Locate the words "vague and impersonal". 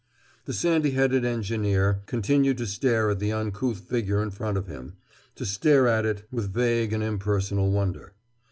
6.51-7.69